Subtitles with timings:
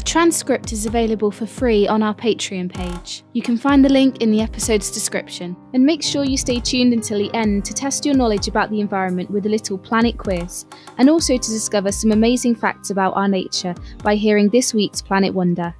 [0.00, 3.22] A transcript is available for free on our Patreon page.
[3.34, 5.54] You can find the link in the episode's description.
[5.74, 8.80] And make sure you stay tuned until the end to test your knowledge about the
[8.80, 10.64] environment with a little planet quiz,
[10.96, 15.34] and also to discover some amazing facts about our nature by hearing this week's Planet
[15.34, 15.74] Wonder.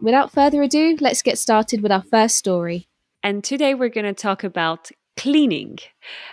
[0.00, 2.88] Without further ado, let's get started with our first story.
[3.22, 5.78] And today we're going to talk about cleaning.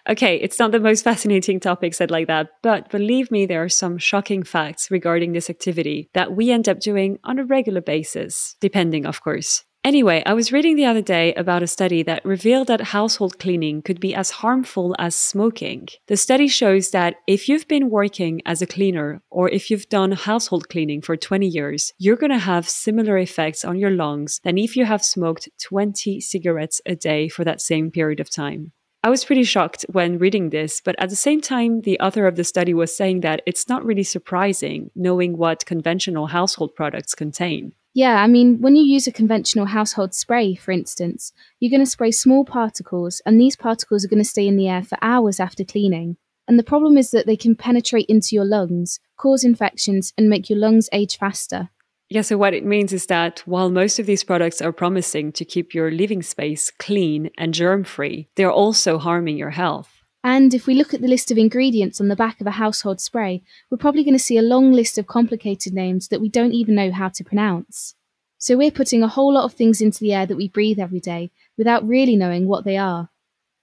[0.10, 3.70] Okay, it's not the most fascinating topic said like that, but believe me, there are
[3.70, 8.56] some shocking facts regarding this activity that we end up doing on a regular basis,
[8.60, 9.64] depending, of course.
[9.86, 13.82] Anyway, I was reading the other day about a study that revealed that household cleaning
[13.82, 15.90] could be as harmful as smoking.
[16.08, 20.14] The study shows that if you've been working as a cleaner or if you've done
[20.14, 24.58] household cleaning for 20 years, you're going to have similar effects on your lungs than
[24.58, 28.72] if you have smoked 20 cigarettes a day for that same period of time.
[29.04, 32.38] I was pretty shocked when reading this, but at the same time, the author of
[32.38, 37.74] the study was saying that it's not really surprising knowing what conventional household products contain.
[37.96, 41.90] Yeah, I mean, when you use a conventional household spray, for instance, you're going to
[41.90, 45.40] spray small particles, and these particles are going to stay in the air for hours
[45.40, 46.18] after cleaning.
[46.48, 50.50] And the problem is that they can penetrate into your lungs, cause infections, and make
[50.50, 51.70] your lungs age faster.
[52.10, 55.46] Yeah, so what it means is that while most of these products are promising to
[55.46, 59.93] keep your living space clean and germ free, they're also harming your health.
[60.24, 63.02] And if we look at the list of ingredients on the back of a household
[63.02, 66.54] spray, we're probably going to see a long list of complicated names that we don't
[66.54, 67.96] even know how to pronounce.
[68.38, 71.02] So we're putting a whole lot of things into the air that we breathe every
[71.02, 73.10] day without really knowing what they are.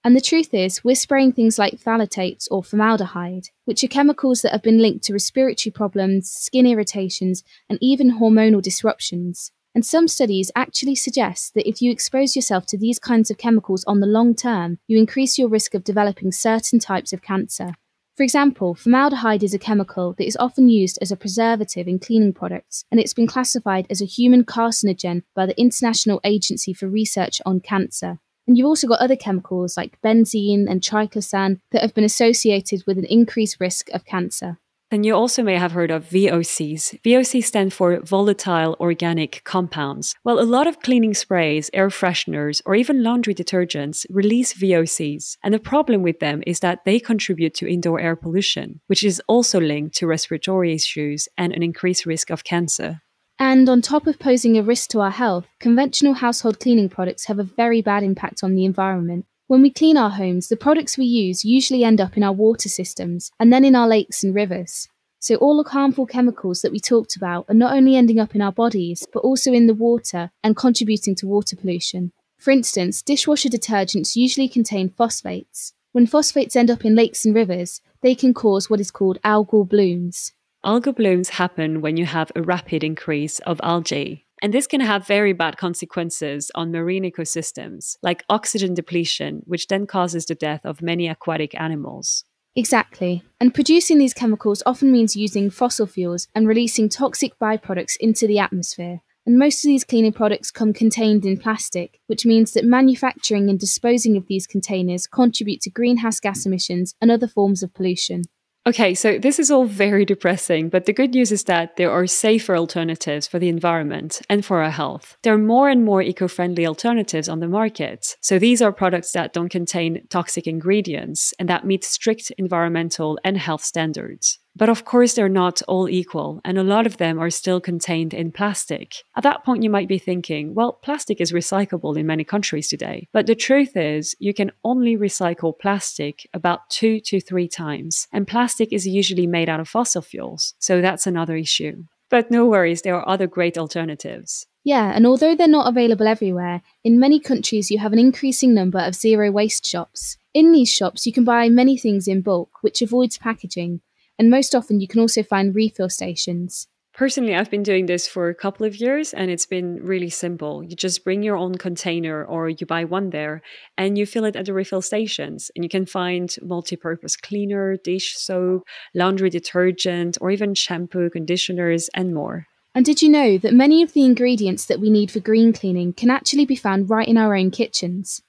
[0.03, 4.51] And the truth is, we're spraying things like phthalates or formaldehyde, which are chemicals that
[4.51, 9.51] have been linked to respiratory problems, skin irritations, and even hormonal disruptions.
[9.73, 13.85] And some studies actually suggest that if you expose yourself to these kinds of chemicals
[13.85, 17.75] on the long term, you increase your risk of developing certain types of cancer.
[18.17, 22.33] For example, formaldehyde is a chemical that is often used as a preservative in cleaning
[22.33, 27.41] products, and it's been classified as a human carcinogen by the International Agency for Research
[27.45, 28.19] on Cancer.
[28.45, 32.97] And you've also got other chemicals like benzene and triclosan that have been associated with
[32.97, 34.59] an increased risk of cancer.
[34.91, 36.99] Then you also may have heard of VOCs.
[37.01, 40.15] VOCs stand for volatile organic compounds.
[40.25, 45.37] Well, a lot of cleaning sprays, air fresheners, or even laundry detergents release VOCs.
[45.45, 49.21] And the problem with them is that they contribute to indoor air pollution, which is
[49.27, 53.01] also linked to respiratory issues and an increased risk of cancer.
[53.39, 57.39] And on top of posing a risk to our health, conventional household cleaning products have
[57.39, 59.25] a very bad impact on the environment.
[59.51, 62.69] When we clean our homes, the products we use usually end up in our water
[62.69, 64.87] systems and then in our lakes and rivers.
[65.19, 68.41] So, all the harmful chemicals that we talked about are not only ending up in
[68.41, 72.13] our bodies, but also in the water and contributing to water pollution.
[72.37, 75.73] For instance, dishwasher detergents usually contain phosphates.
[75.91, 79.67] When phosphates end up in lakes and rivers, they can cause what is called algal
[79.67, 80.31] blooms.
[80.63, 85.05] Algal blooms happen when you have a rapid increase of algae, and this can have
[85.05, 90.81] very bad consequences on marine ecosystems, like oxygen depletion, which then causes the death of
[90.81, 92.23] many aquatic animals.
[92.55, 93.23] Exactly.
[93.39, 98.39] And producing these chemicals often means using fossil fuels and releasing toxic byproducts into the
[98.39, 99.01] atmosphere.
[99.25, 103.59] And most of these cleaning products come contained in plastic, which means that manufacturing and
[103.59, 108.23] disposing of these containers contribute to greenhouse gas emissions and other forms of pollution.
[108.67, 112.05] Okay, so this is all very depressing, but the good news is that there are
[112.05, 115.17] safer alternatives for the environment and for our health.
[115.23, 118.17] There are more and more eco friendly alternatives on the market.
[118.21, 123.35] So these are products that don't contain toxic ingredients and that meet strict environmental and
[123.35, 124.37] health standards.
[124.55, 128.13] But of course, they're not all equal, and a lot of them are still contained
[128.13, 128.95] in plastic.
[129.15, 133.07] At that point, you might be thinking, well, plastic is recyclable in many countries today.
[133.13, 138.27] But the truth is, you can only recycle plastic about two to three times, and
[138.27, 141.85] plastic is usually made out of fossil fuels, so that's another issue.
[142.09, 144.45] But no worries, there are other great alternatives.
[144.65, 148.79] Yeah, and although they're not available everywhere, in many countries you have an increasing number
[148.79, 150.17] of zero waste shops.
[150.33, 153.81] In these shops, you can buy many things in bulk, which avoids packaging,
[154.21, 156.67] and most often you can also find refill stations.
[156.93, 160.63] Personally, I've been doing this for a couple of years and it's been really simple.
[160.63, 163.41] You just bring your own container or you buy one there
[163.79, 165.49] and you fill it at the refill stations.
[165.55, 168.61] And you can find multi purpose cleaner, dish soap,
[168.93, 172.45] laundry detergent, or even shampoo, conditioners, and more.
[172.75, 175.93] And did you know that many of the ingredients that we need for green cleaning
[175.93, 178.21] can actually be found right in our own kitchens?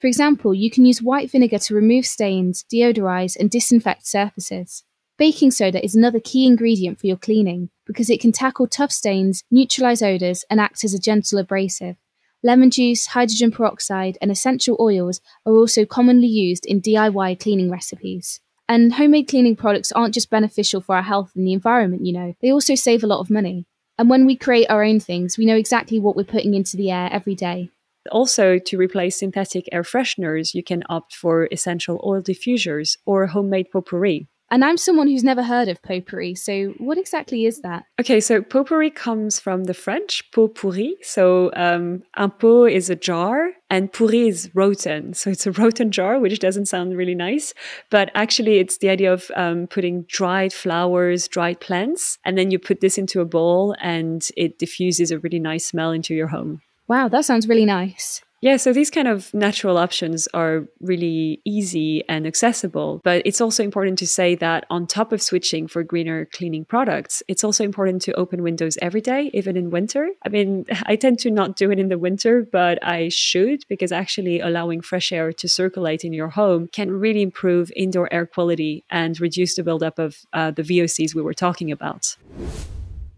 [0.00, 4.85] For example, you can use white vinegar to remove stains, deodorize, and disinfect surfaces.
[5.18, 9.42] Baking soda is another key ingredient for your cleaning because it can tackle tough stains,
[9.50, 11.96] neutralize odors, and act as a gentle abrasive.
[12.42, 18.42] Lemon juice, hydrogen peroxide, and essential oils are also commonly used in DIY cleaning recipes.
[18.68, 22.34] And homemade cleaning products aren't just beneficial for our health and the environment, you know,
[22.42, 23.64] they also save a lot of money.
[23.96, 26.90] And when we create our own things, we know exactly what we're putting into the
[26.90, 27.70] air every day.
[28.12, 33.70] Also, to replace synthetic air fresheners, you can opt for essential oil diffusers or homemade
[33.72, 34.28] potpourri.
[34.50, 37.84] And I'm someone who's never heard of potpourri, so what exactly is that?
[38.00, 40.94] Okay, so potpourri comes from the French pot pourri.
[41.02, 45.14] So um, un pot is a jar, and pourri is rotten.
[45.14, 47.54] So it's a rotten jar, which doesn't sound really nice,
[47.90, 52.60] but actually it's the idea of um, putting dried flowers, dried plants, and then you
[52.60, 56.62] put this into a bowl, and it diffuses a really nice smell into your home.
[56.86, 58.22] Wow, that sounds really nice.
[58.46, 63.00] Yeah, so these kind of natural options are really easy and accessible.
[63.02, 67.24] But it's also important to say that on top of switching for greener cleaning products,
[67.26, 70.10] it's also important to open windows every day, even in winter.
[70.24, 73.90] I mean, I tend to not do it in the winter, but I should because
[73.90, 78.84] actually allowing fresh air to circulate in your home can really improve indoor air quality
[78.90, 82.16] and reduce the buildup of uh, the VOCs we were talking about.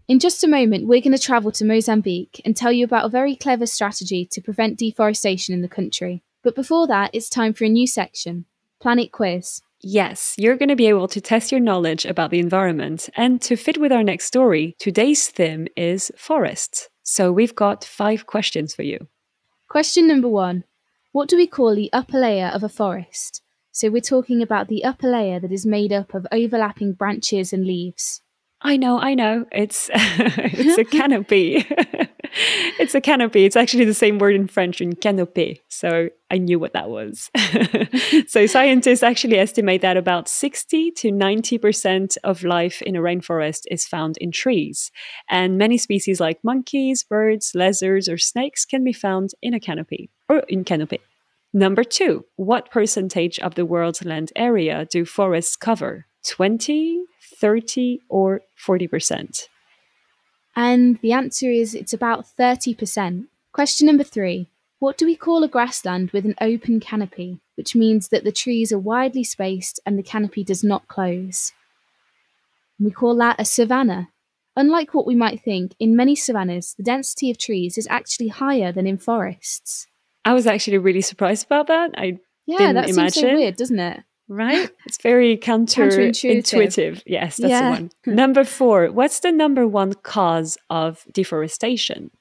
[0.09, 3.09] In just a moment, we're going to travel to Mozambique and tell you about a
[3.09, 6.23] very clever strategy to prevent deforestation in the country.
[6.41, 8.45] But before that, it's time for a new section
[8.81, 9.61] Planet Quiz.
[9.81, 13.07] Yes, you're going to be able to test your knowledge about the environment.
[13.17, 16.89] And to fit with our next story, today's theme is forests.
[17.03, 19.07] So we've got five questions for you.
[19.67, 20.63] Question number one
[21.11, 23.43] What do we call the upper layer of a forest?
[23.71, 27.63] So we're talking about the upper layer that is made up of overlapping branches and
[27.63, 28.23] leaves.
[28.61, 29.45] I know, I know.
[29.51, 31.65] It's it's a canopy.
[32.79, 33.45] it's a canopy.
[33.45, 35.59] It's actually the same word in French in canopé.
[35.69, 37.31] So I knew what that was.
[38.27, 43.87] so scientists actually estimate that about 60 to 90% of life in a rainforest is
[43.87, 44.91] found in trees.
[45.29, 50.09] And many species like monkeys, birds, lizards, or snakes can be found in a canopy
[50.27, 50.99] or in canopy.
[51.53, 56.05] Number two, what percentage of the world's land area do forests cover?
[56.27, 57.05] 20,
[57.39, 59.47] 30 or 40%?
[60.55, 63.27] And the answer is it's about 30%.
[63.53, 64.47] Question number three
[64.79, 68.71] What do we call a grassland with an open canopy, which means that the trees
[68.71, 71.51] are widely spaced and the canopy does not close?
[72.79, 74.09] We call that a savanna.
[74.55, 78.71] Unlike what we might think, in many savannas, the density of trees is actually higher
[78.71, 79.87] than in forests.
[80.25, 81.91] I was actually really surprised about that.
[81.95, 83.11] I yeah, didn't that imagine.
[83.11, 84.03] seems so weird, doesn't it?
[84.29, 84.69] Right?
[84.85, 86.43] It's very counterintuitive.
[86.43, 87.03] Counterintuitive.
[87.05, 87.61] Yes, that's Yeah.
[87.75, 87.89] the one.
[88.15, 88.87] number four.
[88.91, 92.11] What's the number one cause of deforestation?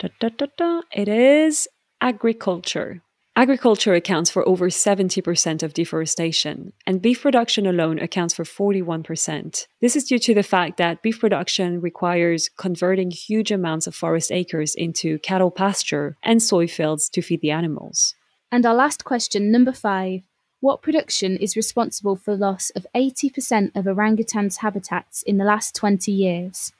[0.00, 0.80] Da, da, da.
[0.92, 1.68] It is
[2.00, 3.02] agriculture.
[3.36, 9.66] Agriculture accounts for over 70% of deforestation, and beef production alone accounts for 41%.
[9.80, 14.32] This is due to the fact that beef production requires converting huge amounts of forest
[14.32, 18.16] acres into cattle pasture and soy fields to feed the animals.
[18.50, 20.22] And our last question, number five.
[20.60, 25.72] What production is responsible for the loss of 80% of orangutans' habitats in the last
[25.76, 26.72] 20 years?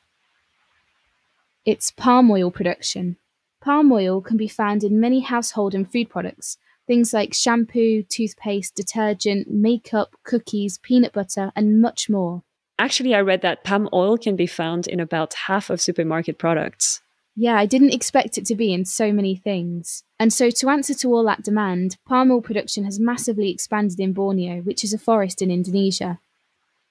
[1.65, 3.19] It's palm oil production.
[3.61, 6.59] Palm oil can be found in many household and food products,
[6.89, 12.43] things like shampoo, toothpaste, detergent, makeup, cookies, peanut butter, and much more.
[12.81, 17.01] Actually, I read that palm oil can be found in about half of supermarket products.
[17.41, 20.03] Yeah, I didn't expect it to be in so many things.
[20.19, 24.13] And so, to answer to all that demand, palm oil production has massively expanded in
[24.13, 26.19] Borneo, which is a forest in Indonesia.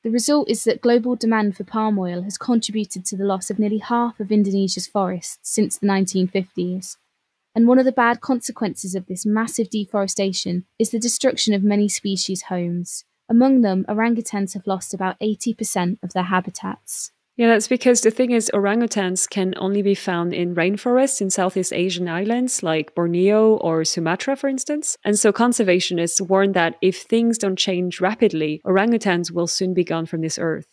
[0.05, 3.59] The result is that global demand for palm oil has contributed to the loss of
[3.59, 6.95] nearly half of Indonesia's forests since the 1950s.
[7.53, 11.89] And one of the bad consequences of this massive deforestation is the destruction of many
[11.89, 13.03] species' homes.
[13.27, 17.11] Among them, orangutans have lost about 80% of their habitats.
[17.37, 21.71] Yeah, that's because the thing is, orangutans can only be found in rainforests in Southeast
[21.71, 24.97] Asian islands like Borneo or Sumatra, for instance.
[25.05, 30.07] And so conservationists warn that if things don't change rapidly, orangutans will soon be gone
[30.07, 30.65] from this earth.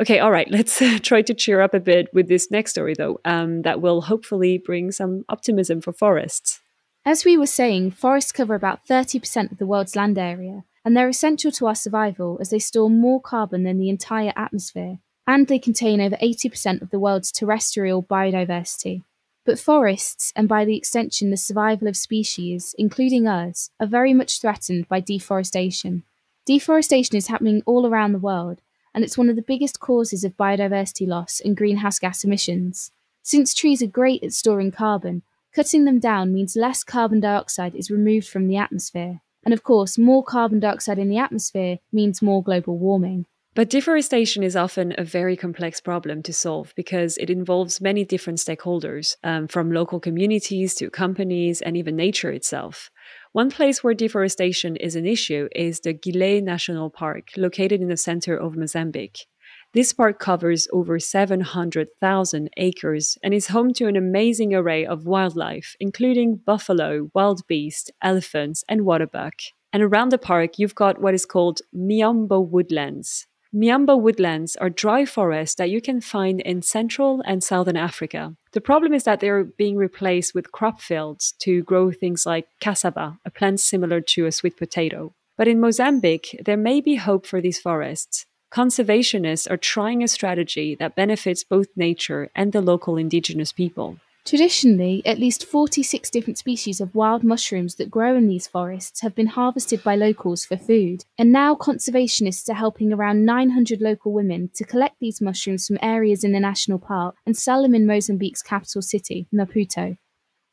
[0.00, 2.94] Okay, all right, let's uh, try to cheer up a bit with this next story,
[2.96, 6.60] though, um, that will hopefully bring some optimism for forests.
[7.04, 11.10] As we were saying, forests cover about 30% of the world's land area, and they're
[11.10, 15.58] essential to our survival as they store more carbon than the entire atmosphere, and they
[15.58, 19.02] contain over 80% of the world's terrestrial biodiversity.
[19.44, 24.40] But forests, and by the extension the survival of species, including us, are very much
[24.40, 26.02] threatened by deforestation.
[26.44, 28.60] Deforestation is happening all around the world,
[28.94, 32.90] and it's one of the biggest causes of biodiversity loss and greenhouse gas emissions.
[33.22, 37.90] Since trees are great at storing carbon, cutting them down means less carbon dioxide is
[37.90, 39.20] removed from the atmosphere.
[39.44, 43.26] And of course, more carbon dioxide in the atmosphere means more global warming.
[43.56, 48.38] But deforestation is often a very complex problem to solve because it involves many different
[48.38, 52.90] stakeholders, um, from local communities to companies and even nature itself.
[53.32, 57.96] One place where deforestation is an issue is the Gile National Park, located in the
[57.96, 59.24] center of Mozambique.
[59.72, 65.76] This park covers over 700,000 acres and is home to an amazing array of wildlife,
[65.80, 69.32] including buffalo, wild beasts, elephants, and waterbuck.
[69.72, 73.26] And around the park, you've got what is called Miombo woodlands.
[73.56, 78.36] Miombo woodlands are dry forests that you can find in Central and Southern Africa.
[78.52, 83.18] The problem is that they're being replaced with crop fields to grow things like cassava,
[83.24, 85.14] a plant similar to a sweet potato.
[85.38, 88.26] But in Mozambique, there may be hope for these forests.
[88.52, 93.96] Conservationists are trying a strategy that benefits both nature and the local indigenous people.
[94.26, 99.14] Traditionally, at least 46 different species of wild mushrooms that grow in these forests have
[99.14, 104.50] been harvested by locals for food, and now conservationists are helping around 900 local women
[104.56, 108.42] to collect these mushrooms from areas in the national park and sell them in Mozambique's
[108.42, 109.96] capital city, Maputo.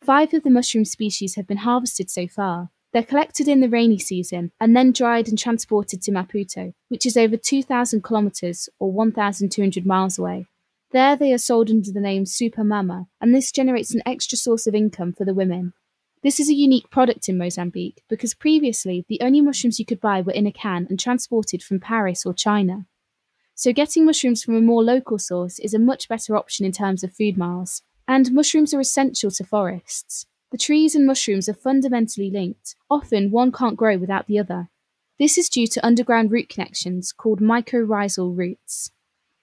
[0.04, 3.98] Five of the mushroom species have been harvested so far, they're collected in the rainy
[3.98, 9.84] season and then dried and transported to Maputo, which is over 2,000 kilometres or 1,200
[9.84, 10.46] miles away.
[10.94, 14.68] There they are sold under the name Super Mama, and this generates an extra source
[14.68, 15.74] of income for the women.
[16.22, 20.22] This is a unique product in Mozambique because previously the only mushrooms you could buy
[20.22, 22.86] were in a can and transported from Paris or China.
[23.56, 27.04] So getting mushrooms from a more local source is a much better option in terms
[27.04, 27.82] of food miles.
[28.08, 30.28] And mushrooms are essential to forests.
[30.52, 32.76] The trees and mushrooms are fundamentally linked.
[32.88, 34.70] Often one can't grow without the other.
[35.18, 38.92] This is due to underground root connections called mycorrhizal roots.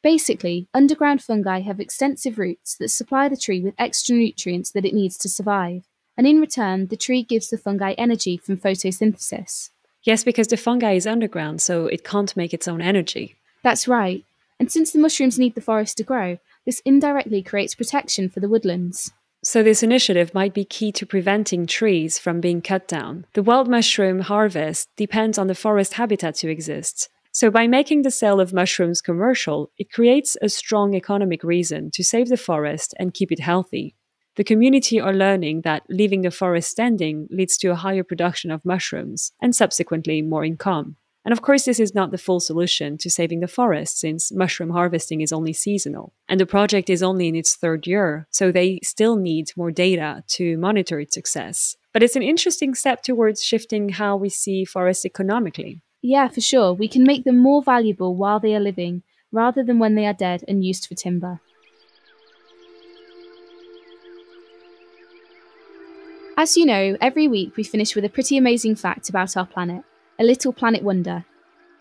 [0.03, 4.95] Basically, underground fungi have extensive roots that supply the tree with extra nutrients that it
[4.95, 9.71] needs to survive, and in return, the tree gives the fungi energy from photosynthesis.
[10.03, 13.37] Yes, because the fungi is underground, so it can't make its own energy.
[13.63, 14.25] That's right.
[14.59, 18.49] And since the mushrooms need the forest to grow, this indirectly creates protection for the
[18.49, 19.13] woodlands.
[19.43, 23.25] So, this initiative might be key to preventing trees from being cut down.
[23.33, 27.09] The wild mushroom harvest depends on the forest habitat to exist.
[27.33, 32.03] So, by making the sale of mushrooms commercial, it creates a strong economic reason to
[32.03, 33.95] save the forest and keep it healthy.
[34.37, 38.65] The community are learning that leaving the forest standing leads to a higher production of
[38.65, 40.97] mushrooms and subsequently more income.
[41.25, 44.71] And of course, this is not the full solution to saving the forest since mushroom
[44.71, 46.15] harvesting is only seasonal.
[46.29, 50.25] And the project is only in its third year, so they still need more data
[50.29, 51.77] to monitor its success.
[51.93, 55.83] But it's an interesting step towards shifting how we see forests economically.
[56.03, 56.73] Yeah, for sure.
[56.73, 59.03] We can make them more valuable while they are living,
[59.33, 61.41] rather than when they are dead and used for timber.
[66.37, 69.85] As you know, every week we finish with a pretty amazing fact about our planet
[70.19, 71.25] a little planet wonder.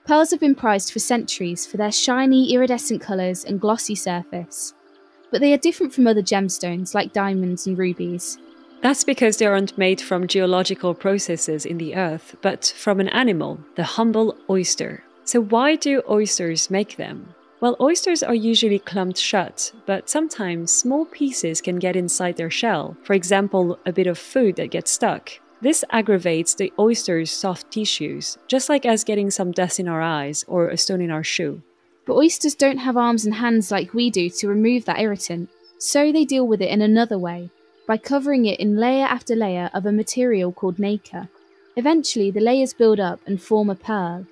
[0.06, 4.74] Pearls have been prized for centuries for their shiny, iridescent colours and glossy surface.
[5.30, 8.38] But they are different from other gemstones like diamonds and rubies.
[8.82, 13.60] That's because they aren't made from geological processes in the earth, but from an animal,
[13.76, 15.04] the humble oyster.
[15.26, 17.36] So, why do oysters make them?
[17.60, 22.96] Well, oysters are usually clumped shut, but sometimes small pieces can get inside their shell,
[23.04, 25.30] for example, a bit of food that gets stuck.
[25.62, 30.46] This aggravates the oyster's soft tissues, just like us getting some dust in our eyes
[30.48, 31.62] or a stone in our shoe.
[32.06, 36.14] But oysters don't have arms and hands like we do to remove that irritant, so
[36.14, 37.50] they deal with it in another way,
[37.90, 41.28] by covering it in layer after layer of a material called nacre.
[41.76, 44.28] Eventually, the layers build up and form a pearl.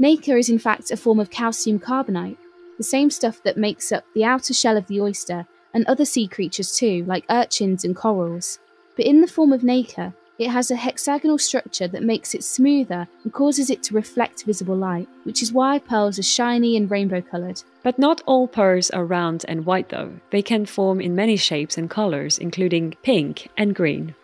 [0.00, 2.38] Nacre is in fact a form of calcium carbonate,
[2.78, 6.26] the same stuff that makes up the outer shell of the oyster and other sea
[6.26, 8.58] creatures too, like urchins and corals.
[8.96, 13.06] But in the form of nacre, it has a hexagonal structure that makes it smoother
[13.22, 17.20] and causes it to reflect visible light, which is why pearls are shiny and rainbow
[17.20, 17.62] coloured.
[17.82, 20.12] But not all pearls are round and white though.
[20.30, 24.14] They can form in many shapes and colours, including pink and green.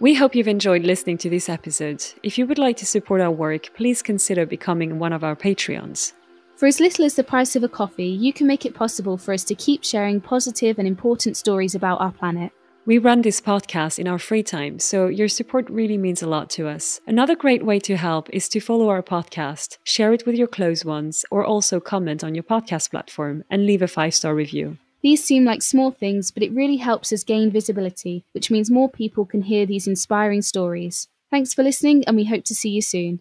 [0.00, 2.04] We hope you've enjoyed listening to this episode.
[2.22, 6.12] If you would like to support our work, please consider becoming one of our Patreons.
[6.58, 9.32] For as little as the price of a coffee, you can make it possible for
[9.32, 12.50] us to keep sharing positive and important stories about our planet.
[12.84, 16.50] We run this podcast in our free time, so your support really means a lot
[16.50, 17.00] to us.
[17.06, 20.84] Another great way to help is to follow our podcast, share it with your close
[20.84, 24.78] ones, or also comment on your podcast platform and leave a five star review.
[25.00, 28.90] These seem like small things, but it really helps us gain visibility, which means more
[28.90, 31.06] people can hear these inspiring stories.
[31.30, 33.20] Thanks for listening, and we hope to see you soon.